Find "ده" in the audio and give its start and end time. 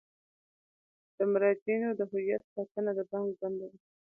3.71-3.79